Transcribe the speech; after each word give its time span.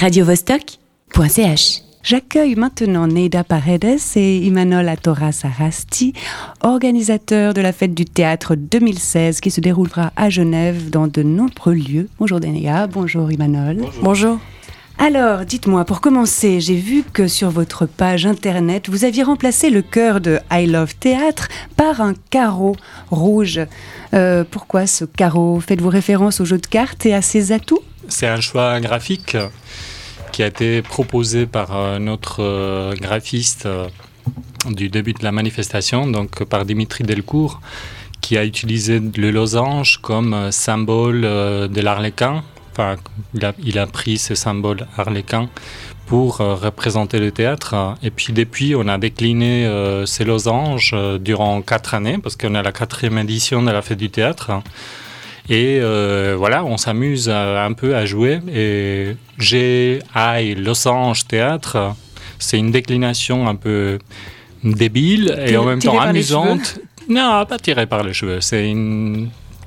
radiovostok.ch. 0.00 1.82
J'accueille 2.02 2.54
maintenant 2.54 3.06
Neida 3.06 3.44
Paredes 3.44 4.00
et 4.16 4.38
Imanol 4.38 4.88
Atoras 4.88 5.42
Arasti, 5.44 6.14
organisateurs 6.62 7.52
de 7.52 7.60
la 7.60 7.72
fête 7.72 7.92
du 7.92 8.06
théâtre 8.06 8.54
2016 8.54 9.40
qui 9.40 9.50
se 9.50 9.60
déroulera 9.60 10.10
à 10.16 10.30
Genève 10.30 10.88
dans 10.88 11.06
de 11.06 11.22
nombreux 11.22 11.74
lieux. 11.74 12.08
Bonjour 12.18 12.40
Neida, 12.40 12.86
bonjour 12.86 13.30
Imanol. 13.30 13.82
Bonjour. 14.00 14.38
Alors, 15.02 15.46
dites-moi, 15.46 15.86
pour 15.86 16.02
commencer, 16.02 16.60
j'ai 16.60 16.74
vu 16.74 17.02
que 17.10 17.26
sur 17.26 17.48
votre 17.48 17.86
page 17.86 18.26
internet, 18.26 18.90
vous 18.90 19.06
aviez 19.06 19.22
remplacé 19.22 19.70
le 19.70 19.80
cœur 19.80 20.20
de 20.20 20.38
I 20.52 20.66
Love 20.66 20.94
Théâtre 20.94 21.48
par 21.74 22.02
un 22.02 22.12
carreau 22.28 22.76
rouge. 23.10 23.60
Euh, 24.12 24.44
pourquoi 24.44 24.86
ce 24.86 25.06
carreau? 25.06 25.58
Faites-vous 25.58 25.88
référence 25.88 26.42
au 26.42 26.44
jeu 26.44 26.58
de 26.58 26.66
cartes 26.66 27.06
et 27.06 27.14
à 27.14 27.22
ses 27.22 27.50
atouts? 27.50 27.80
C'est 28.08 28.26
un 28.26 28.42
choix 28.42 28.78
graphique 28.78 29.38
qui 30.32 30.42
a 30.42 30.48
été 30.48 30.82
proposé 30.82 31.46
par 31.46 31.98
notre 31.98 32.42
euh, 32.42 32.92
graphiste 32.94 33.64
euh, 33.64 33.88
du 34.68 34.90
début 34.90 35.14
de 35.14 35.24
la 35.24 35.32
manifestation, 35.32 36.08
donc 36.08 36.44
par 36.44 36.66
Dimitri 36.66 37.04
Delcourt, 37.04 37.62
qui 38.20 38.36
a 38.36 38.44
utilisé 38.44 39.00
le 39.16 39.30
losange 39.30 39.96
comme 40.02 40.52
symbole 40.52 41.22
de 41.22 41.80
l'arlequin. 41.80 42.44
Il 43.34 43.44
a, 43.44 43.52
il 43.62 43.78
a, 43.78 43.86
pris 43.86 44.18
ce 44.18 44.34
symbole 44.34 44.86
arlequin 44.96 45.48
pour 46.06 46.38
représenter 46.38 47.20
le 47.20 47.30
théâtre. 47.30 47.94
Et 48.02 48.10
puis 48.10 48.32
depuis, 48.32 48.74
on 48.74 48.88
a 48.88 48.98
décliné 48.98 49.70
ces 50.06 50.24
losanges 50.24 50.94
durant 51.20 51.62
quatre 51.62 51.94
années, 51.94 52.18
parce 52.18 52.36
qu'on 52.36 52.56
a 52.56 52.62
la 52.62 52.72
quatrième 52.72 53.18
édition 53.18 53.62
de 53.62 53.70
la 53.70 53.80
fête 53.80 53.98
du 53.98 54.10
théâtre. 54.10 54.50
Et 55.50 55.80
euh, 55.80 56.36
voilà, 56.38 56.64
on 56.64 56.76
s'amuse 56.76 57.28
un 57.28 57.72
peu 57.72 57.96
à 57.96 58.06
jouer. 58.06 58.40
Et 58.54 59.16
G.I. 59.36 60.54
Los 60.54 60.86
Angeles 60.86 61.24
Théâtre, 61.26 61.94
c'est 62.38 62.56
une 62.56 62.70
déclination 62.70 63.48
un 63.48 63.56
peu 63.56 63.98
débile 64.62 65.36
et 65.44 65.56
en 65.56 65.64
même 65.64 65.80
temps 65.80 65.98
amusante. 65.98 66.78
Non, 67.08 67.44
pas 67.46 67.58
tiré 67.58 67.86
par 67.86 68.04
les 68.04 68.12
cheveux. 68.12 68.40
C'est 68.40 68.72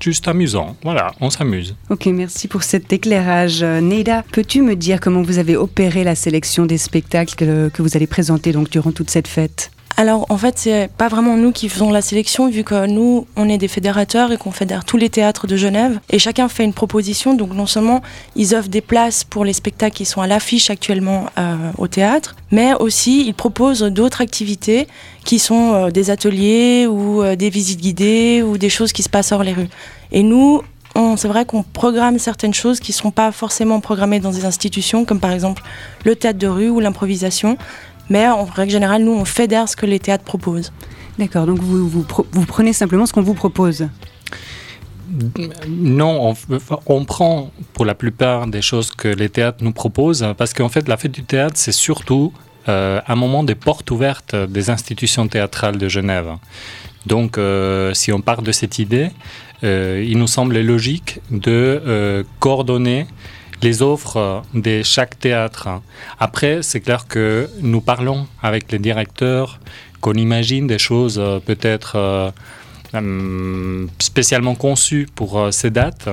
juste 0.03 0.27
amusant. 0.27 0.75
Voilà, 0.83 1.13
on 1.21 1.29
s'amuse. 1.29 1.75
Ok, 1.89 2.05
merci 2.07 2.47
pour 2.47 2.63
cet 2.63 2.91
éclairage. 2.91 3.63
Neida, 3.63 4.23
peux-tu 4.31 4.61
me 4.61 4.75
dire 4.75 4.99
comment 4.99 5.21
vous 5.21 5.39
avez 5.39 5.55
opéré 5.55 6.03
la 6.03 6.15
sélection 6.15 6.65
des 6.65 6.77
spectacles 6.77 7.35
que, 7.35 7.69
que 7.69 7.81
vous 7.81 7.95
allez 7.95 8.07
présenter 8.07 8.51
donc 8.51 8.69
durant 8.69 8.91
toute 8.91 9.09
cette 9.09 9.27
fête? 9.27 9.72
Alors 9.95 10.25
en 10.29 10.37
fait, 10.37 10.57
c'est 10.57 10.89
pas 10.97 11.07
vraiment 11.07 11.37
nous 11.37 11.51
qui 11.51 11.69
faisons 11.69 11.91
la 11.91 12.01
sélection 12.01 12.49
vu 12.49 12.63
que 12.63 12.87
nous, 12.87 13.27
on 13.35 13.47
est 13.47 13.59
des 13.59 13.67
fédérateurs 13.67 14.31
et 14.31 14.37
qu'on 14.37 14.51
fédère 14.51 14.85
tous 14.85 14.97
les 14.97 15.09
théâtres 15.09 15.45
de 15.45 15.55
Genève 15.55 15.99
et 16.09 16.17
chacun 16.17 16.49
fait 16.49 16.63
une 16.63 16.73
proposition. 16.73 17.35
Donc 17.35 17.53
non 17.53 17.67
seulement 17.67 18.01
ils 18.35 18.55
offrent 18.55 18.69
des 18.69 18.81
places 18.81 19.23
pour 19.23 19.45
les 19.45 19.53
spectacles 19.53 19.95
qui 19.95 20.05
sont 20.05 20.21
à 20.21 20.27
l'affiche 20.27 20.69
actuellement 20.71 21.27
euh, 21.37 21.55
au 21.77 21.87
théâtre, 21.87 22.35
mais 22.51 22.73
aussi 22.73 23.27
ils 23.27 23.35
proposent 23.35 23.83
d'autres 23.83 24.21
activités 24.21 24.87
qui 25.25 25.37
sont 25.37 25.73
euh, 25.73 25.89
des 25.91 26.09
ateliers 26.09 26.87
ou 26.87 27.21
euh, 27.21 27.35
des 27.35 27.51
visites 27.51 27.79
guidées 27.79 28.41
ou 28.41 28.57
des 28.57 28.69
choses 28.69 28.93
qui 28.93 29.03
se 29.03 29.09
passent 29.09 29.31
hors 29.31 29.43
les 29.43 29.53
rues. 29.53 29.69
Et 30.11 30.23
nous, 30.23 30.61
c'est 31.17 31.27
vrai 31.27 31.43
qu'on 31.45 31.63
programme 31.63 32.19
certaines 32.19 32.53
choses 32.53 32.79
qui 32.79 32.91
ne 32.91 32.95
sont 32.95 33.11
pas 33.11 33.31
forcément 33.31 33.79
programmées 33.79 34.19
dans 34.19 34.29
des 34.29 34.45
institutions, 34.45 35.05
comme 35.05 35.19
par 35.19 35.31
exemple 35.31 35.63
le 36.05 36.15
théâtre 36.15 36.37
de 36.37 36.47
rue 36.47 36.69
ou 36.69 36.79
l'improvisation, 36.79 37.57
mais 38.09 38.27
en 38.27 38.45
règle 38.45 38.71
générale, 38.71 39.03
nous, 39.03 39.13
on 39.13 39.25
fédère 39.25 39.67
ce 39.69 39.75
que 39.75 39.85
les 39.85 39.99
théâtres 39.99 40.23
proposent. 40.23 40.71
D'accord, 41.19 41.45
donc 41.45 41.59
vous, 41.59 41.87
vous, 41.87 42.45
prenez 42.47 42.73
simplement 42.73 43.05
ce 43.05 43.13
qu'on 43.13 43.21
vous 43.21 43.35
propose 43.35 43.87
non, 45.69 46.33
on, 46.87 47.05
prend 47.05 47.51
pour 47.73 47.85
la 47.85 47.93
plupart 47.93 48.47
des 48.47 48.63
choses 48.63 48.89
que 48.89 49.07
les 49.07 49.29
théâtres 49.29 49.63
nous 49.63 49.71
proposent, 49.71 50.25
parce 50.39 50.55
qu'en 50.55 50.69
fait, 50.69 50.87
la 50.87 50.97
fête 50.97 51.11
du 51.11 51.23
théâtre, 51.23 51.53
c'est 51.55 51.73
surtout 51.73 52.33
euh, 52.67 52.99
un 53.07 53.13
moment 53.13 53.43
des 53.43 53.53
portes 53.53 53.91
ouvertes 53.91 54.35
des 54.35 54.71
institutions 54.71 55.27
théâtrales 55.27 55.77
de 55.77 55.87
Genève. 55.87 56.31
Donc, 57.05 57.37
euh, 57.37 57.93
si 57.93 58.11
on 58.11 58.21
part 58.21 58.41
de 58.41 58.51
cette 58.51 58.79
idée, 58.79 59.11
euh, 59.63 60.03
il 60.03 60.17
nous 60.17 60.25
semble 60.25 60.59
logique 60.61 61.19
de 61.29 62.25
coordonner 62.39 63.05
les 63.61 63.81
offres 63.81 64.43
de 64.53 64.81
chaque 64.83 65.19
théâtre. 65.19 65.69
Après, 66.19 66.61
c'est 66.61 66.81
clair 66.81 67.07
que 67.07 67.49
nous 67.61 67.81
parlons 67.81 68.27
avec 68.41 68.71
les 68.71 68.79
directeurs, 68.79 69.59
qu'on 70.03 70.13
imagine 70.13 70.67
des 70.67 70.79
choses 70.79 71.17
euh, 71.17 71.39
peut-être 71.39 71.93
euh, 71.95 72.29
hum, 72.93 73.87
spécialement 73.99 74.53
conçues 74.53 75.07
pour 75.15 75.39
euh, 75.39 75.51
ces 75.51 75.69
dates. 75.69 76.09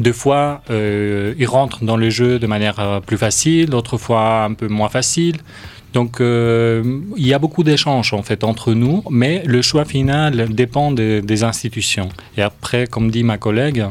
Deux 0.00 0.12
fois, 0.12 0.62
ils 0.70 1.46
rentrent 1.48 1.84
dans 1.84 1.96
le 1.96 2.08
jeu 2.08 2.38
de 2.38 2.46
manière 2.46 3.00
plus 3.04 3.18
facile, 3.18 3.70
d'autres 3.70 3.98
fois 3.98 4.44
un 4.44 4.54
peu 4.54 4.68
moins 4.68 4.88
facile. 4.88 5.38
Donc, 5.92 6.18
il 6.20 7.26
y 7.26 7.34
a 7.34 7.40
beaucoup 7.40 7.64
d'échanges 7.64 8.14
en 8.14 8.22
fait 8.22 8.44
entre 8.44 8.74
nous, 8.74 9.02
mais 9.10 9.42
le 9.44 9.60
choix 9.60 9.84
final 9.84 10.54
dépend 10.54 10.92
des 10.92 11.42
institutions. 11.42 12.10
Et 12.36 12.42
après, 12.42 12.86
comme 12.86 13.10
dit 13.10 13.24
ma 13.24 13.38
collègue, 13.38 13.86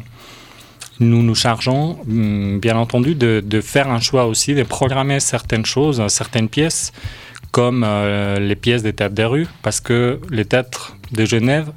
nous 1.00 1.24
nous 1.24 1.35
chargeons, 1.35 1.97
hum, 2.08 2.59
bien 2.59 2.78
entendu, 2.78 3.16
de, 3.16 3.62
faire 3.62 3.90
un 3.90 4.00
choix 4.00 4.25
aussi, 4.25 4.53
de 4.53 4.63
programmer 4.63 5.19
certaines 5.19 5.66
choses, 5.66 6.06
certaines 6.08 6.50
pièces, 6.50 6.91
comme 7.52 7.84
euh, 7.85 8.40
les 8.40 8.56
pièces 8.56 8.84
des 8.84 8.94
théâtres 8.94 9.16
des 9.16 9.25
rues, 9.25 9.47
parce 9.62 9.80
que 9.80 10.19
les 10.30 10.46
théâtres 10.46 10.96
de 11.12 11.25
Genève 11.25 11.72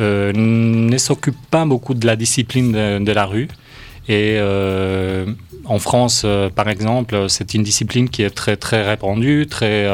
euh, 0.00 0.32
ne 0.34 0.96
s'occupent 0.98 1.46
pas 1.50 1.64
beaucoup 1.64 1.94
de 1.94 2.06
la 2.06 2.16
discipline 2.16 2.72
de, 2.72 3.12
la 3.12 3.24
rue. 3.24 3.48
Et 4.08 4.36
euh, 4.38 5.26
en 5.64 5.78
France, 5.78 6.24
par 6.54 6.68
exemple, 6.68 7.26
c'est 7.28 7.54
une 7.54 7.62
discipline 7.62 8.08
qui 8.08 8.22
est 8.22 8.30
très, 8.30 8.56
très 8.56 8.88
répandue, 8.88 9.46
très 9.48 9.86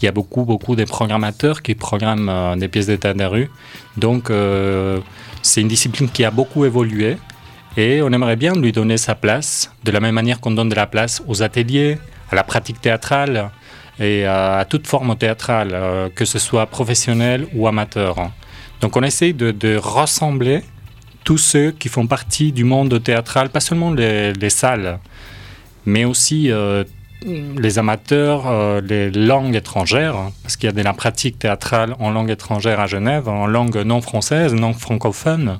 il 0.00 0.06
y 0.06 0.08
a 0.08 0.12
beaucoup, 0.12 0.44
beaucoup 0.44 0.76
de 0.76 0.84
programmateurs 0.84 1.60
qui 1.60 1.74
programment 1.74 2.56
des 2.56 2.68
pièces 2.68 2.86
d'état 2.86 3.12
des 3.12 3.26
rues. 3.26 3.50
Donc, 3.98 4.32
c'est 5.42 5.60
une 5.60 5.68
discipline 5.68 6.08
qui 6.08 6.24
a 6.24 6.30
beaucoup 6.30 6.64
évolué. 6.64 7.18
Et 7.76 8.02
on 8.02 8.10
aimerait 8.10 8.36
bien 8.36 8.54
lui 8.54 8.72
donner 8.72 8.96
sa 8.96 9.14
place, 9.14 9.72
de 9.84 9.90
la 9.90 10.00
même 10.00 10.14
manière 10.14 10.40
qu'on 10.40 10.50
donne 10.50 10.68
de 10.68 10.74
la 10.74 10.86
place 10.86 11.22
aux 11.28 11.42
ateliers, 11.42 11.98
à 12.30 12.34
la 12.34 12.42
pratique 12.42 12.80
théâtrale 12.80 13.50
et 14.00 14.24
à, 14.24 14.66
toute 14.68 14.86
forme 14.86 15.16
théâtrale, 15.16 15.70
euh, 15.72 16.08
que 16.08 16.24
ce 16.24 16.38
soit 16.38 16.66
professionnel 16.66 17.46
ou 17.54 17.68
amateur. 17.68 18.30
Donc 18.80 18.96
on 18.96 19.02
essaye 19.02 19.34
de, 19.34 19.76
rassembler 19.76 20.62
tous 21.22 21.38
ceux 21.38 21.70
qui 21.70 21.88
font 21.88 22.06
partie 22.06 22.50
du 22.50 22.64
monde 22.64 23.02
théâtral, 23.02 23.50
pas 23.50 23.60
seulement 23.60 23.92
les, 23.92 24.50
salles, 24.50 24.98
mais 25.84 26.04
aussi 26.04 26.50
euh, 26.50 26.82
les 27.24 27.78
amateurs, 27.78 28.44
euh, 28.46 28.80
les 28.80 29.10
langues 29.10 29.54
étrangères, 29.54 30.16
parce 30.42 30.56
qu'il 30.56 30.66
y 30.66 30.70
a 30.70 30.72
de 30.72 30.82
la 30.82 30.94
pratique 30.94 31.38
théâtrale 31.38 31.94
en 31.98 32.10
langue 32.10 32.30
étrangère 32.30 32.80
à 32.80 32.86
Genève, 32.86 33.28
en 33.28 33.46
langue 33.46 33.76
non 33.76 34.00
française, 34.00 34.54
non 34.54 34.72
francophone. 34.72 35.58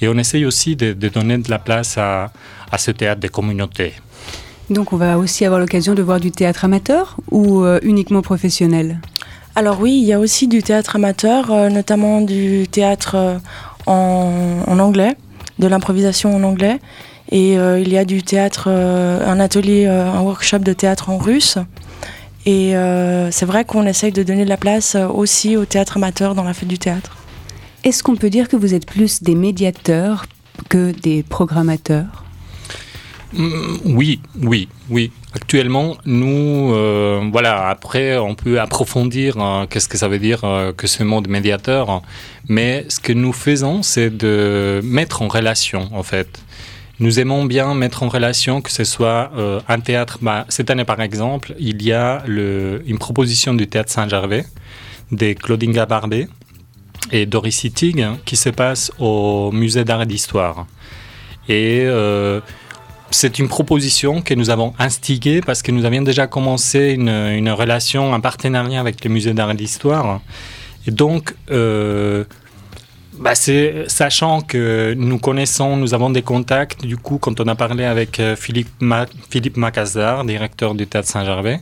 Et 0.00 0.08
on 0.08 0.18
essaye 0.18 0.44
aussi 0.44 0.76
de, 0.76 0.92
donner 1.08 1.38
de 1.38 1.50
la 1.50 1.58
place 1.58 1.96
à, 1.98 2.30
ce 2.78 2.90
théâtre 2.90 3.20
des 3.20 3.28
communautés. 3.28 3.94
Donc 4.68 4.92
on 4.92 4.96
va 4.96 5.16
aussi 5.16 5.44
avoir 5.44 5.60
l'occasion 5.60 5.94
de 5.94 6.02
voir 6.02 6.20
du 6.20 6.30
théâtre 6.30 6.64
amateur 6.64 7.16
ou 7.30 7.64
euh, 7.64 7.78
uniquement 7.82 8.20
professionnel? 8.20 9.00
Alors 9.54 9.80
oui, 9.80 9.92
il 9.92 10.04
y 10.04 10.12
a 10.12 10.18
aussi 10.18 10.48
du 10.48 10.62
théâtre 10.62 10.96
amateur, 10.96 11.50
euh, 11.50 11.70
notamment 11.70 12.20
du 12.20 12.66
théâtre 12.68 13.14
euh, 13.14 13.38
en, 13.86 14.78
anglais, 14.78 15.16
de 15.58 15.66
l'improvisation 15.66 16.34
en 16.34 16.42
anglais. 16.42 16.80
Et 17.32 17.54
il 17.54 17.88
y 17.88 17.98
a 17.98 18.04
du 18.04 18.22
théâtre, 18.22 18.68
un 18.68 19.40
atelier, 19.40 19.86
un 19.86 20.20
workshop 20.20 20.60
de 20.60 20.72
théâtre 20.72 21.10
en 21.10 21.18
russe. 21.18 21.58
Et 22.44 22.72
c'est 23.32 23.46
vrai 23.46 23.64
qu'on 23.64 23.84
essaye 23.84 24.12
de 24.12 24.22
donner 24.22 24.44
de 24.44 24.48
la 24.48 24.56
place 24.56 24.94
aussi 24.94 25.56
au 25.56 25.64
théâtre 25.64 25.96
amateur 25.96 26.36
dans 26.36 26.44
la 26.44 26.54
fête 26.54 26.68
du 26.68 26.78
théâtre. 26.78 27.16
Est-ce 27.86 28.02
qu'on 28.02 28.16
peut 28.16 28.30
dire 28.30 28.48
que 28.48 28.56
vous 28.56 28.74
êtes 28.74 28.84
plus 28.84 29.22
des 29.22 29.36
médiateurs 29.36 30.26
que 30.68 30.90
des 30.90 31.22
programmateurs? 31.22 32.24
Mm, 33.32 33.76
oui, 33.84 34.20
oui, 34.42 34.68
oui. 34.90 35.12
Actuellement, 35.32 35.96
nous, 36.04 36.72
euh, 36.74 37.28
voilà, 37.30 37.68
après, 37.68 38.18
on 38.18 38.34
peut 38.34 38.58
approfondir 38.60 39.38
hein, 39.38 39.68
qu'est-ce 39.70 39.88
que 39.88 39.96
ça 39.96 40.08
veut 40.08 40.18
dire 40.18 40.42
euh, 40.42 40.72
que 40.72 40.88
ce 40.88 41.04
mot 41.04 41.20
de 41.20 41.30
médiateur. 41.30 42.02
Mais 42.48 42.84
ce 42.88 42.98
que 42.98 43.12
nous 43.12 43.32
faisons, 43.32 43.84
c'est 43.84 44.10
de 44.10 44.80
mettre 44.82 45.22
en 45.22 45.28
relation, 45.28 45.88
en 45.92 46.02
fait. 46.02 46.42
Nous 46.98 47.20
aimons 47.20 47.44
bien 47.44 47.72
mettre 47.74 48.02
en 48.02 48.08
relation 48.08 48.62
que 48.62 48.72
ce 48.72 48.82
soit 48.82 49.30
euh, 49.36 49.60
un 49.68 49.78
théâtre. 49.78 50.18
Bah, 50.22 50.44
cette 50.48 50.70
année, 50.70 50.84
par 50.84 51.00
exemple, 51.00 51.54
il 51.60 51.80
y 51.84 51.92
a 51.92 52.24
une 52.26 52.98
proposition 52.98 53.54
du 53.54 53.68
théâtre 53.68 53.92
Saint-Gervais 53.92 54.44
de 55.12 55.34
Claudine 55.34 55.70
Gabardé 55.70 56.26
et 57.12 57.26
Doris 57.26 57.56
Sittig 57.56 58.04
qui 58.24 58.36
se 58.36 58.48
passe 58.48 58.90
au 58.98 59.50
musée 59.52 59.84
d'art 59.84 60.02
et 60.02 60.06
d'histoire. 60.06 60.66
Et 61.48 61.82
euh, 61.84 62.40
c'est 63.10 63.38
une 63.38 63.48
proposition 63.48 64.20
que 64.20 64.34
nous 64.34 64.50
avons 64.50 64.74
instiguée 64.78 65.40
parce 65.40 65.62
que 65.62 65.70
nous 65.70 65.84
avions 65.84 66.02
déjà 66.02 66.26
commencé 66.26 66.92
une, 66.92 67.50
relation, 67.50 68.14
un 68.14 68.20
partenariat 68.20 68.80
avec 68.80 69.04
le 69.04 69.10
musée 69.10 69.32
d'art 69.32 69.50
et 69.50 69.54
d'histoire. 69.54 70.20
Et 70.86 70.90
donc, 70.90 71.34
euh, 71.50 72.24
bah 73.18 73.34
sachant 73.34 74.40
que 74.40 74.94
nous 74.96 75.18
connaissons, 75.18 75.76
nous 75.76 75.94
avons 75.94 76.10
des 76.10 76.22
contacts. 76.22 76.84
Du 76.84 76.96
coup, 76.96 77.18
quand 77.18 77.40
on 77.40 77.46
a 77.46 77.54
parlé 77.54 77.84
avec 77.84 78.20
euh, 78.20 78.36
Philippe, 78.36 78.68
Philippe 79.30 79.56
Macazard, 79.56 80.24
directeur 80.24 80.74
du 80.74 80.86
Théâtre 80.86 81.08
Saint-Gervais, 81.08 81.60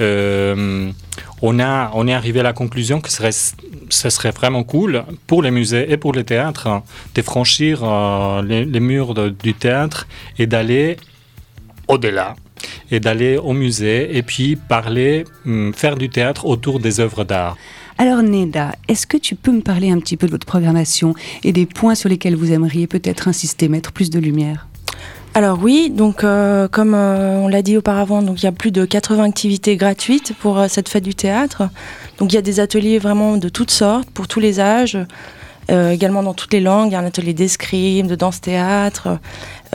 on, 0.00 1.60
a, 1.60 1.90
on 1.94 2.08
est 2.08 2.14
arrivé 2.14 2.40
à 2.40 2.42
la 2.42 2.52
conclusion 2.52 3.00
que 3.00 3.10
ce 3.10 3.16
serait, 3.16 3.32
ce 3.90 4.10
serait 4.10 4.30
vraiment 4.30 4.64
cool 4.64 5.04
pour 5.26 5.42
les 5.42 5.50
musées 5.50 5.90
et 5.90 5.96
pour 5.96 6.12
les 6.12 6.24
théâtres 6.24 6.82
de 7.14 7.22
franchir 7.22 7.80
euh, 7.82 8.42
les, 8.42 8.80
murs 8.80 9.14
du 9.14 9.54
théâtre 9.54 10.06
et 10.38 10.46
d'aller 10.46 10.96
au-delà 11.88 12.34
et 12.90 13.00
d'aller 13.00 13.36
au 13.36 13.52
musée 13.52 14.16
et 14.16 14.22
puis 14.22 14.56
parler, 14.56 15.24
hum, 15.44 15.72
faire 15.74 15.96
du 15.96 16.08
théâtre 16.08 16.46
autour 16.46 16.80
des 16.80 17.00
œuvres 17.00 17.24
d'art. 17.24 17.56
Alors 17.98 18.22
Neda, 18.22 18.74
est-ce 18.88 19.06
que 19.06 19.16
tu 19.16 19.34
peux 19.34 19.52
me 19.52 19.62
parler 19.62 19.90
un 19.90 19.98
petit 20.00 20.16
peu 20.16 20.26
de 20.26 20.32
votre 20.32 20.46
programmation 20.46 21.14
et 21.44 21.52
des 21.52 21.64
points 21.64 21.94
sur 21.94 22.08
lesquels 22.08 22.36
vous 22.36 22.52
aimeriez 22.52 22.86
peut-être 22.86 23.28
insister, 23.28 23.68
mettre 23.68 23.92
plus 23.92 24.10
de 24.10 24.18
lumière? 24.18 24.66
Alors 25.36 25.58
oui, 25.60 25.90
donc 25.90 26.24
euh, 26.24 26.66
comme 26.66 26.94
euh, 26.94 27.36
on 27.40 27.48
l'a 27.48 27.60
dit 27.60 27.76
auparavant, 27.76 28.24
il 28.24 28.42
y 28.42 28.46
a 28.46 28.52
plus 28.52 28.70
de 28.70 28.86
80 28.86 29.22
activités 29.24 29.76
gratuites 29.76 30.32
pour 30.40 30.58
euh, 30.58 30.66
cette 30.66 30.88
fête 30.88 31.04
du 31.04 31.14
théâtre. 31.14 31.64
Donc 32.16 32.32
il 32.32 32.36
y 32.36 32.38
a 32.38 32.40
des 32.40 32.58
ateliers 32.58 32.98
vraiment 32.98 33.36
de 33.36 33.50
toutes 33.50 33.70
sortes, 33.70 34.08
pour 34.08 34.28
tous 34.28 34.40
les 34.40 34.60
âges, 34.60 34.96
également 35.68 36.22
dans 36.22 36.32
toutes 36.32 36.54
les 36.54 36.60
langues. 36.60 36.88
Il 36.88 36.92
y 36.92 36.96
a 36.96 37.00
un 37.00 37.04
atelier 37.04 37.34
d'escrime, 37.34 38.06
de 38.06 38.14
danse-théâtre. 38.14 39.18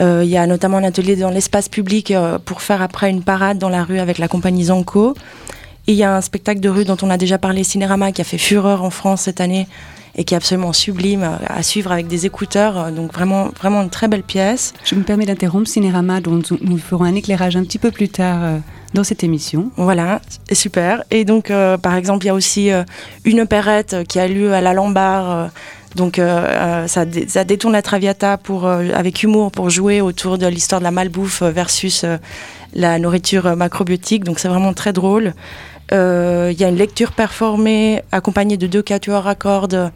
il 0.00 0.24
y 0.24 0.36
a 0.36 0.48
notamment 0.48 0.78
un 0.78 0.84
atelier 0.84 1.14
dans 1.14 1.30
l'espace 1.30 1.68
public 1.68 2.12
pour 2.44 2.60
faire 2.60 2.82
après 2.82 3.08
une 3.08 3.22
parade 3.22 3.58
dans 3.58 3.68
la 3.68 3.84
rue 3.84 4.00
avec 4.00 4.18
la 4.18 4.26
compagnie 4.26 4.64
Zanko. 4.64 5.14
Et 5.86 5.92
il 5.92 5.96
y 5.96 6.02
a 6.02 6.16
un 6.16 6.22
spectacle 6.22 6.58
de 6.58 6.70
rue 6.70 6.84
dont 6.84 6.96
on 7.02 7.10
a 7.10 7.16
déjà 7.16 7.38
parlé, 7.38 7.62
Cinérama, 7.62 8.10
qui 8.10 8.20
a 8.20 8.24
fait 8.24 8.38
fureur 8.38 8.82
en 8.82 8.90
France 8.90 9.22
cette 9.22 9.40
année 9.40 9.68
et 10.14 10.24
qui 10.24 10.34
est 10.34 10.36
absolument 10.36 10.72
sublime 10.72 11.38
à 11.46 11.62
suivre 11.62 11.90
avec 11.90 12.06
des 12.06 12.26
écouteurs. 12.26 12.92
Donc 12.92 13.12
vraiment, 13.12 13.48
vraiment 13.58 13.82
une 13.82 13.90
très 13.90 14.08
belle 14.08 14.22
pièce. 14.22 14.74
Je 14.84 14.94
me 14.94 15.02
permets 15.02 15.26
d'interrompre 15.26 15.68
Cinérama, 15.68 16.20
dont 16.20 16.40
nous 16.60 16.78
ferons 16.78 17.04
un 17.04 17.14
éclairage 17.14 17.56
un 17.56 17.64
petit 17.64 17.78
peu 17.78 17.90
plus 17.90 18.08
tard 18.08 18.42
euh, 18.42 18.58
dans 18.92 19.04
cette 19.04 19.24
émission. 19.24 19.70
Voilà, 19.76 20.20
super. 20.52 21.02
Et 21.10 21.24
donc, 21.24 21.50
euh, 21.50 21.78
par 21.78 21.94
exemple, 21.94 22.24
il 22.24 22.28
y 22.28 22.30
a 22.30 22.34
aussi 22.34 22.70
euh, 22.70 22.84
une 23.24 23.40
opérette 23.40 23.96
qui 24.06 24.18
a 24.18 24.28
lieu 24.28 24.52
à 24.52 24.60
la 24.60 24.74
Lombard. 24.74 25.50
donc, 25.94 26.16
ça, 26.16 26.86
ça, 27.26 27.44
détourne 27.44 27.72
la 27.72 27.82
Traviata 27.82 28.36
pour, 28.36 28.66
avec 28.66 29.22
humour 29.22 29.50
pour 29.50 29.70
jouer 29.70 30.00
autour 30.00 30.36
de 30.38 30.46
l'histoire 30.46 30.80
de 30.80 30.84
la 30.84 30.90
malbouffe 30.90 31.42
versus 31.42 32.04
la 32.74 32.98
nourriture 32.98 33.56
macrobiotique. 33.56 34.24
Donc, 34.24 34.38
c'est 34.38 34.48
vraiment 34.48 34.72
très 34.74 34.92
drôle. 34.92 35.34
Euh, 35.92 36.50
il 36.52 36.60
y 36.60 36.64
a 36.64 36.68
une 36.68 36.76
lecture 36.76 37.12
performée 37.12 38.02
accompagnée 38.12 38.56
de 38.56 38.66
deux 38.66 38.82
quatuors 38.82 39.26
à 39.26 39.34
cordes 39.34 39.92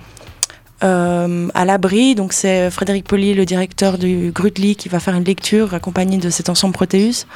euh, 0.84 1.48
à 1.54 1.64
l'abri. 1.64 2.14
Donc 2.14 2.32
c'est 2.32 2.70
Frédéric 2.70 3.06
Poli, 3.06 3.34
le 3.34 3.44
directeur 3.44 3.96
du 3.96 4.30
Grutli, 4.32 4.76
qui 4.76 4.88
va 4.88 5.00
faire 5.00 5.14
une 5.14 5.24
lecture 5.24 5.74
accompagnée 5.74 6.18
de 6.18 6.30
cet 6.30 6.48
ensemble 6.48 6.74
Proteus. 6.74 7.26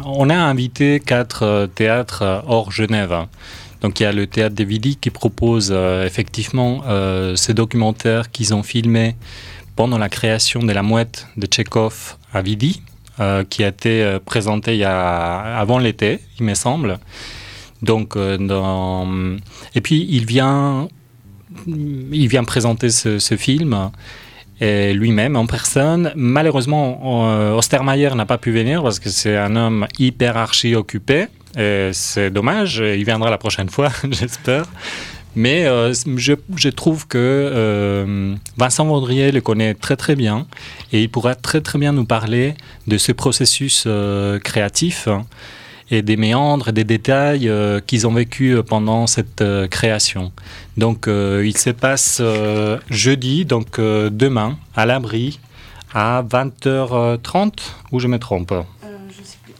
on 0.05 0.31
a 0.31 0.35
invité 0.35 0.99
quatre 0.99 1.69
théâtres 1.75 2.43
hors 2.47 2.71
Genève. 2.71 3.27
Donc 3.81 3.99
il 3.99 4.03
y 4.03 4.05
a 4.05 4.11
le 4.11 4.27
théâtre 4.27 4.55
de 4.55 4.63
Vidi 4.63 4.97
qui 4.97 5.09
propose 5.09 5.69
euh, 5.71 6.05
effectivement 6.05 6.81
euh, 6.87 7.35
ces 7.35 7.53
documentaires 7.53 8.29
qu'ils 8.31 8.53
ont 8.53 8.63
filmés 8.63 9.15
pendant 9.75 9.97
la 9.97 10.09
création 10.09 10.61
de 10.61 10.71
la 10.73 10.83
mouette 10.83 11.27
de 11.37 11.45
Tchekhov 11.45 12.17
à 12.33 12.41
Vidi, 12.41 12.81
euh, 13.19 13.45
qui 13.49 13.63
a 13.63 13.69
été 13.69 14.17
présenté 14.25 14.73
il 14.73 14.79
y 14.79 14.83
a, 14.83 15.57
avant 15.57 15.77
l'été, 15.77 16.19
il 16.39 16.45
me 16.45 16.53
semble. 16.53 16.99
Donc, 17.81 18.17
et 18.17 19.81
puis 19.81 20.05
il 20.09 20.25
vient, 20.25 20.89
il 21.65 22.27
vient 22.27 22.43
présenter 22.43 22.89
ce, 22.89 23.19
ce 23.19 23.37
film 23.37 23.91
lui-même 24.59 25.37
en 25.37 25.45
personne. 25.45 26.11
Malheureusement, 26.13 27.55
Ostermayer 27.55 28.13
n'a 28.15 28.25
pas 28.25 28.37
pu 28.37 28.51
venir 28.51 28.83
parce 28.83 28.99
que 28.99 29.09
c'est 29.09 29.37
un 29.37 29.55
homme 29.55 29.87
hyper 29.97 30.35
archi 30.35 30.75
occupé. 30.75 31.27
C'est 31.91 32.31
dommage, 32.31 32.77
il 32.77 33.03
viendra 33.03 33.29
la 33.29 33.37
prochaine 33.37 33.69
fois, 33.69 33.89
j'espère. 34.11 34.65
Mais 35.35 35.65
euh, 35.65 35.93
je, 35.93 36.69
trouve 36.69 37.07
que 37.07 37.17
euh, 37.17 38.35
Vincent 38.57 38.85
Vaudrier 38.85 39.31
le 39.31 39.41
connaît 39.41 39.73
très 39.73 39.95
très 39.95 40.15
bien 40.15 40.47
et 40.91 41.01
il 41.03 41.09
pourra 41.09 41.35
très 41.35 41.61
très 41.61 41.77
bien 41.77 41.91
nous 41.91 42.05
parler 42.05 42.55
de 42.87 42.97
ce 42.97 43.11
processus 43.11 43.83
euh, 43.85 44.39
créatif 44.39 45.07
hein, 45.07 45.25
et 45.91 46.01
des 46.01 46.17
méandres, 46.17 46.71
des 46.71 46.83
détails 46.83 47.51
qu'ils 47.85 48.07
ont 48.07 48.13
vécu 48.13 48.57
pendant 48.67 49.07
cette 49.07 49.43
création. 49.69 50.31
Donc 50.77 51.07
il 51.07 51.57
se 51.57 51.71
passe 51.71 52.21
jeudi, 52.91 53.43
donc 53.45 53.79
demain, 53.79 54.59
à 54.75 54.85
l'abri, 54.85 55.39
à 55.91 56.21
20h30, 56.21 57.53
ou 57.91 57.99
je 57.99 58.07
me 58.07 58.19
trompe? 58.19 58.53
Je 59.09 59.23
sais 59.23 59.37
plus. 59.43 59.55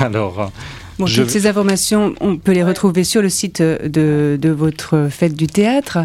Alors. 0.04 0.50
Toutes 0.98 1.30
ces 1.30 1.46
informations, 1.46 2.14
on 2.20 2.36
peut 2.36 2.52
les 2.52 2.64
retrouver 2.64 3.04
sur 3.04 3.22
le 3.22 3.28
site 3.28 3.60
de, 3.62 4.38
de 4.40 4.48
votre 4.50 5.08
fête 5.10 5.34
du 5.34 5.46
théâtre 5.46 5.98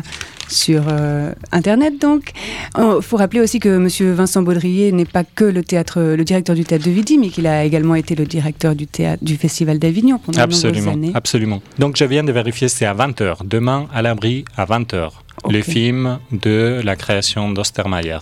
sur 0.49 0.83
euh, 0.89 1.31
Internet 1.51 1.99
donc. 1.99 2.31
Il 2.77 2.83
oh, 2.83 3.01
faut 3.01 3.17
rappeler 3.17 3.39
aussi 3.39 3.59
que 3.59 3.69
M. 3.69 4.13
Vincent 4.13 4.41
Baudrier 4.41 4.91
n'est 4.91 5.05
pas 5.05 5.23
que 5.23 5.45
le, 5.45 5.63
théâtre, 5.63 6.01
le 6.01 6.23
directeur 6.23 6.55
du 6.55 6.65
théâtre 6.65 6.85
de 6.85 6.91
Vidi, 6.91 7.17
mais 7.17 7.29
qu'il 7.29 7.47
a 7.47 7.63
également 7.63 7.95
été 7.95 8.15
le 8.15 8.25
directeur 8.25 8.75
du, 8.75 8.87
théâtre, 8.87 9.23
du 9.23 9.37
Festival 9.37 9.79
d'Avignon 9.79 10.19
pendant 10.19 10.41
absolument, 10.41 10.91
années. 10.91 11.11
Absolument. 11.13 11.61
Donc 11.77 11.97
je 11.97 12.05
viens 12.05 12.23
de 12.23 12.31
vérifier, 12.31 12.67
c'est 12.67 12.85
à 12.85 12.93
20h. 12.93 13.45
Demain, 13.45 13.87
à 13.93 14.01
l'abri, 14.01 14.45
à 14.57 14.65
20h. 14.65 15.11
Le 15.47 15.61
film 15.61 16.19
de 16.31 16.81
la 16.83 16.95
création 16.95 17.51
d'Ostermayer. 17.51 18.19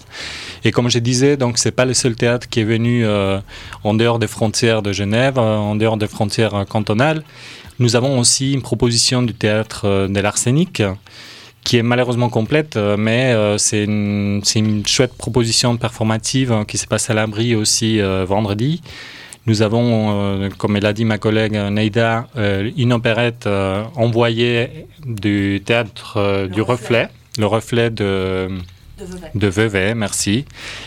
Et 0.63 0.71
comme 0.71 0.89
je 0.89 0.99
disais, 0.99 1.37
donc 1.37 1.57
c'est 1.57 1.71
pas 1.71 1.85
le 1.85 1.93
seul 1.93 2.15
théâtre 2.15 2.47
qui 2.49 2.59
est 2.59 2.65
venu 2.65 3.05
euh, 3.05 3.39
en 3.83 3.93
dehors 3.93 4.19
des 4.19 4.27
frontières 4.27 4.81
de 4.81 4.91
Genève, 4.91 5.37
euh, 5.37 5.57
en 5.57 5.75
dehors 5.75 5.97
des 5.97 6.07
frontières 6.07 6.55
euh, 6.55 6.65
cantonales. 6.65 7.23
Nous 7.79 7.95
avons 7.95 8.19
aussi 8.19 8.53
une 8.53 8.61
proposition 8.61 9.21
du 9.21 9.33
théâtre 9.33 10.07
de 10.07 10.19
l'Arsenic 10.19 10.81
qui 11.63 11.77
est 11.77 11.83
malheureusement 11.83 12.29
complète, 12.29 12.75
mais 12.97 13.35
c'est 13.57 13.83
une, 13.83 14.41
une, 14.55 14.87
chouette 14.87 15.13
proposition 15.15 15.77
performative 15.77 16.51
hein, 16.51 16.65
qui 16.65 16.77
s'est 16.77 16.87
passée 16.87 17.11
à 17.11 17.15
l'abri 17.15 17.55
aussi 17.55 17.99
vendredi. 18.25 18.81
Nous 19.47 19.61
avons, 19.61 20.49
comme 20.57 20.75
elle 20.75 20.85
a 20.85 20.93
dit 20.93 21.05
ma 21.05 21.17
collègue 21.17 21.53
Neida, 21.53 22.27
une 22.35 22.93
opérette 22.93 23.47
envoyée 23.95 24.85
du 25.05 25.61
théâtre 25.65 26.47
du 26.47 26.61
Reflet, 26.61 27.07
le 27.39 27.45
Reflet 27.45 27.89
de 27.89 28.49
de 29.35 29.47
Vevey. 29.47 29.93
merci. 29.93 30.45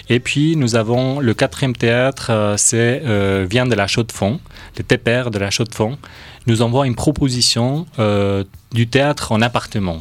Et 0.08 0.20
puis 0.20 0.56
nous 0.56 0.74
avons 0.74 1.20
le 1.20 1.34
quatrième 1.34 1.76
théâtre, 1.76 2.30
euh, 2.30 2.56
c'est 2.56 3.02
euh, 3.04 3.46
vient 3.48 3.66
de 3.66 3.74
la 3.74 3.86
Chaux-de-Fonds, 3.86 4.40
le 4.78 4.84
TPR 4.84 5.30
de 5.30 5.38
la 5.38 5.50
Chaux-de-Fonds. 5.50 5.98
Nous 6.46 6.62
envoie 6.62 6.86
une 6.86 6.94
proposition 6.94 7.86
euh, 7.98 8.44
du 8.72 8.88
théâtre 8.88 9.32
en 9.32 9.40
appartement. 9.40 10.00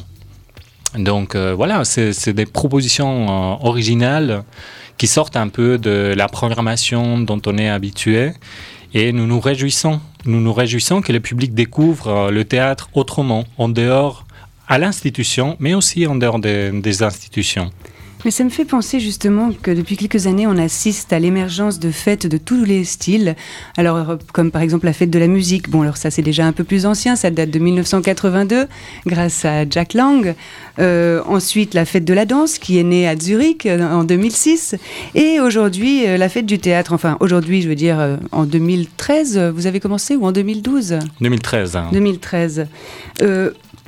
Donc 0.96 1.36
voilà, 1.36 1.84
c'est 1.84 2.32
des 2.32 2.46
propositions 2.46 3.64
originales 3.64 4.42
qui 5.00 5.06
sortent 5.06 5.38
un 5.38 5.48
peu 5.48 5.78
de 5.78 6.12
la 6.14 6.28
programmation 6.28 7.18
dont 7.18 7.40
on 7.46 7.56
est 7.56 7.70
habitué. 7.70 8.32
Et 8.92 9.12
nous 9.12 9.26
nous 9.26 9.40
réjouissons, 9.40 9.98
nous 10.26 10.42
nous 10.42 10.52
réjouissons 10.52 11.00
que 11.00 11.10
le 11.10 11.20
public 11.20 11.54
découvre 11.54 12.30
le 12.30 12.44
théâtre 12.44 12.90
autrement, 12.92 13.46
en 13.56 13.70
dehors 13.70 14.26
à 14.68 14.76
l'institution, 14.76 15.56
mais 15.58 15.72
aussi 15.72 16.06
en 16.06 16.16
dehors 16.16 16.38
des 16.38 17.02
institutions. 17.02 17.70
Mais 18.24 18.30
ça 18.30 18.44
me 18.44 18.50
fait 18.50 18.66
penser 18.66 19.00
justement 19.00 19.50
que 19.62 19.70
depuis 19.70 19.96
quelques 19.96 20.26
années, 20.26 20.46
on 20.46 20.56
assiste 20.58 21.12
à 21.12 21.18
l'émergence 21.18 21.78
de 21.78 21.90
fêtes 21.90 22.26
de 22.26 22.36
tous 22.36 22.64
les 22.64 22.84
styles. 22.84 23.34
Alors, 23.78 24.10
euh, 24.10 24.16
comme 24.34 24.50
par 24.50 24.60
exemple 24.60 24.84
la 24.84 24.92
fête 24.92 25.10
de 25.10 25.18
la 25.18 25.26
musique. 25.26 25.70
Bon, 25.70 25.82
alors 25.82 25.96
ça, 25.96 26.10
c'est 26.10 26.22
déjà 26.22 26.44
un 26.44 26.52
peu 26.52 26.64
plus 26.64 26.84
ancien, 26.84 27.16
ça 27.16 27.30
date 27.30 27.50
de 27.50 27.58
1982, 27.58 28.66
grâce 29.06 29.44
à 29.46 29.68
Jack 29.68 29.94
Lang. 29.94 30.34
Euh, 30.78 31.22
ensuite, 31.26 31.72
la 31.72 31.86
fête 31.86 32.04
de 32.04 32.12
la 32.12 32.26
danse, 32.26 32.58
qui 32.58 32.78
est 32.78 32.84
née 32.84 33.08
à 33.08 33.16
Zurich 33.16 33.64
euh, 33.64 33.90
en 33.90 34.04
2006. 34.04 34.76
Et 35.14 35.40
aujourd'hui, 35.40 36.04
la 36.18 36.28
fête 36.28 36.46
du 36.46 36.58
théâtre. 36.58 36.92
Enfin, 36.92 37.16
aujourd'hui, 37.20 37.62
je 37.62 37.68
veux 37.68 37.74
dire, 37.74 38.18
en 38.32 38.44
2013, 38.44 39.52
vous 39.54 39.66
avez 39.66 39.80
commencé 39.80 40.16
ou 40.16 40.26
en 40.26 40.32
2012 40.32 40.98
2013. 41.20 41.78
2013 41.92 42.66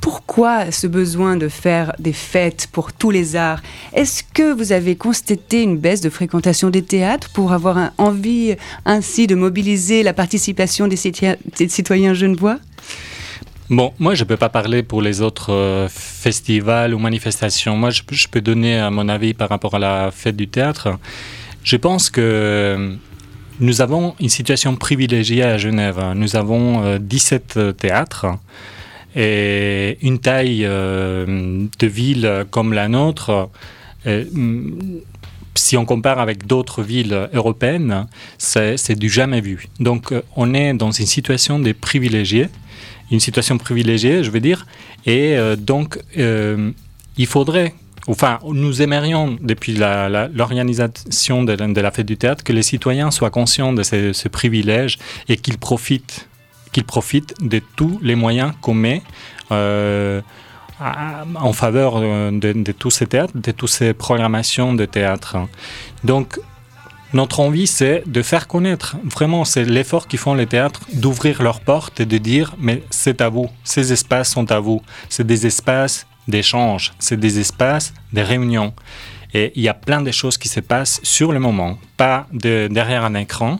pourquoi 0.03 0.69
ce 0.69 0.85
besoin 0.85 1.37
de 1.37 1.47
faire 1.47 1.93
des 1.97 2.11
fêtes 2.11 2.67
pour 2.73 2.91
tous 2.91 3.09
les 3.09 3.37
arts? 3.37 3.61
Est-ce 3.93 4.21
que 4.21 4.51
vous 4.53 4.73
avez 4.73 4.97
constaté 4.97 5.61
une 5.63 5.77
baisse 5.77 6.01
de 6.01 6.09
fréquentation 6.09 6.69
des 6.69 6.81
théâtres 6.81 7.29
pour 7.29 7.53
avoir 7.53 7.91
envie 7.97 8.53
ainsi 8.83 9.27
de 9.27 9.35
mobiliser 9.35 10.03
la 10.03 10.11
participation 10.11 10.89
des, 10.89 10.97
citoyens 10.97 12.13
genevois? 12.13 12.57
Bon, 13.69 13.93
moi, 13.97 14.13
je 14.13 14.25
ne 14.25 14.27
peux 14.27 14.35
pas 14.35 14.49
parler 14.49 14.83
pour 14.83 15.01
les 15.01 15.21
autres 15.21 15.53
euh, 15.53 15.87
festivals 15.87 16.93
ou 16.93 16.99
manifestations. 16.99 17.77
Moi, 17.77 17.89
je, 17.89 18.27
peux 18.29 18.41
donner 18.41 18.85
mon 18.91 19.07
avis 19.07 19.33
par 19.33 19.47
rapport 19.47 19.75
à 19.75 19.79
la 19.79 20.11
fête 20.11 20.35
du 20.35 20.49
théâtre. 20.49 20.99
Je 21.63 21.77
pense 21.77 22.09
que 22.09 22.97
nous 23.61 23.79
avons 23.79 24.15
une 24.19 24.27
situation 24.27 24.75
privilégiée 24.75 25.43
à 25.43 25.57
Genève. 25.57 26.11
Nous 26.13 26.35
avons 26.35 26.97
17 26.99 27.53
euh, 27.55 27.71
théâtres 27.71 28.27
et 29.15 29.97
une 30.01 30.19
taille 30.19 30.65
euh, 30.65 31.65
de 31.79 31.87
ville 31.87 32.45
comme 32.49 32.73
la 32.73 32.87
nôtre. 32.87 33.49
si 35.55 35.77
on 35.77 35.85
compare 35.85 36.19
avec 36.19 36.47
d'autres 36.47 36.81
villes 36.81 37.29
européennes, 37.33 38.07
c'est 38.37 38.97
du 38.97 39.09
jamais 39.09 39.41
vu. 39.41 39.67
Donc 39.79 40.13
on 40.35 40.53
est 40.53 40.73
dans 40.73 40.91
une 40.91 41.05
situation 41.05 41.59
de 41.59 41.71
privilégiés 41.71 42.49
une 43.13 43.19
situation 43.19 43.57
privilégiée, 43.57 44.23
je 44.23 44.31
veux 44.31 44.39
dire. 44.39 44.65
Et 45.05 45.37
euh, 45.37 45.55
donc, 45.55 45.99
euh, 46.17 46.71
il 47.17 47.27
faudrait, 47.27 47.73
enfin, 48.07 48.39
nous 48.51 48.81
aimerions, 48.81 49.37
depuis 49.41 49.75
l'organisation 49.75 51.43
de, 51.43 51.81
la 51.81 51.91
fête 51.91 52.05
du 52.05 52.17
théâtre, 52.17 52.43
que 52.43 52.53
les 52.53 52.63
citoyens 52.63 53.11
soient 53.11 53.29
conscients 53.29 53.73
de 53.73 53.83
ce, 53.83 54.27
privilège 54.27 54.97
et 55.29 55.37
qu'ils 55.37 55.57
profitent, 55.57 56.27
qu'ils 56.73 56.83
profitent 56.83 57.33
de 57.39 57.61
tous 57.77 57.99
les 58.01 58.15
moyens 58.15 58.51
qu'on 58.61 58.73
met. 58.73 59.01
Euh, 59.51 60.21
en 61.35 61.53
faveur 61.53 62.01
de, 62.01 62.51
de, 62.51 62.71
tous 62.73 62.89
ces 62.89 63.05
théâtres, 63.05 63.31
de 63.35 63.51
toutes 63.51 63.69
ces 63.69 63.93
programmations 63.93 64.73
de 64.73 64.83
théâtre. 64.83 65.37
Donc, 66.03 66.39
notre 67.13 67.39
envie, 67.39 67.67
c'est 67.67 68.03
de 68.07 68.21
faire 68.23 68.47
connaître. 68.47 68.97
Vraiment, 69.03 69.45
c'est 69.45 69.63
l'effort 69.63 70.07
qu'ils 70.07 70.19
font 70.19 70.33
les 70.33 70.47
théâtres, 70.47 70.81
d'ouvrir 70.93 71.43
leurs 71.43 71.61
portes 71.61 71.99
et 71.99 72.05
de 72.05 72.17
dire, 72.17 72.55
mais 72.59 72.81
c'est 72.89 73.21
à 73.21 73.29
vous, 73.29 73.49
ces 73.63 73.93
espaces 73.93 74.31
sont 74.31 74.51
à 74.51 74.59
vous. 74.59 74.81
C'est 75.09 75.25
des 75.25 75.45
espaces 75.45 76.07
d'échange, 76.27 76.91
c'est 76.97 77.19
des 77.19 77.39
espaces 77.39 77.93
de 78.13 78.21
réunion. 78.21 78.73
Et 79.35 79.51
il 79.55 79.61
y 79.61 79.69
a 79.69 79.73
plein 79.75 80.01
de 80.01 80.11
choses 80.11 80.37
qui 80.37 80.47
se 80.47 80.59
passent 80.59 80.99
sur 81.03 81.31
le 81.31 81.39
moment, 81.39 81.77
pas 81.97 82.27
derrière 82.31 83.03
un 83.05 83.13
écran. 83.13 83.59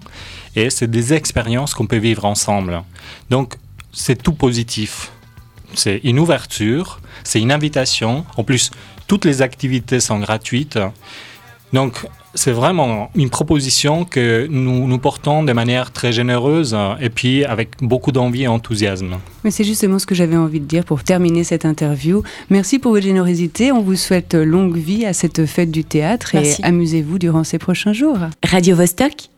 Et 0.55 0.69
c'est 0.69 0.89
des 0.89 1.13
expériences 1.13 1.73
qu'on 1.73 1.87
peut 1.87 1.97
vivre 1.97 2.25
ensemble. 2.25 2.83
Donc, 3.29 3.55
c'est 3.91 4.21
tout 4.21 4.33
positif. 4.33 5.11
C'est 5.73 6.01
une 6.03 6.19
ouverture, 6.19 6.99
c'est 7.23 7.41
une 7.41 7.51
invitation. 7.51 8.25
En 8.37 8.43
plus, 8.43 8.71
toutes 9.07 9.25
les 9.25 9.41
activités 9.41 9.99
sont 9.99 10.19
gratuites. 10.19 10.79
Donc, 11.73 12.05
c'est 12.35 12.51
vraiment 12.51 13.09
une 13.15 13.29
proposition 13.29 14.05
que 14.05 14.47
nous, 14.49 14.87
nous 14.87 14.97
portons 14.97 15.43
de 15.43 15.53
manière 15.53 15.91
très 15.91 16.11
généreuse 16.11 16.75
et 16.99 17.09
puis 17.09 17.45
avec 17.45 17.77
beaucoup 17.81 18.11
d'envie 18.11 18.43
et 18.43 18.47
enthousiasme. 18.47 19.17
Mais 19.43 19.51
c'est 19.51 19.63
justement 19.63 19.99
ce 19.99 20.05
que 20.05 20.15
j'avais 20.15 20.37
envie 20.37 20.59
de 20.59 20.65
dire 20.65 20.83
pour 20.83 21.03
terminer 21.03 21.43
cette 21.43 21.65
interview. 21.65 22.23
Merci 22.49 22.79
pour 22.79 22.91
votre 22.91 23.05
générosité. 23.05 23.71
On 23.71 23.81
vous 23.81 23.95
souhaite 23.95 24.33
longue 24.33 24.77
vie 24.77 25.05
à 25.05 25.13
cette 25.13 25.45
fête 25.45 25.71
du 25.71 25.83
théâtre 25.83 26.35
et 26.35 26.55
amusez-vous 26.63 27.19
durant 27.19 27.43
ces 27.43 27.59
prochains 27.59 27.93
jours. 27.93 28.17
Radio 28.43 28.75
-Vostok 28.75 29.29